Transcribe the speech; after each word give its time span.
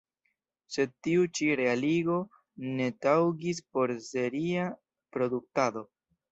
Sed 0.75 0.93
tiu 1.07 1.25
ĉi 1.39 1.49
realigo 1.59 2.17
ne 2.81 2.89
taŭgis 3.07 3.63
por 3.77 3.95
seria 4.09 4.69
produktado. 5.15 5.89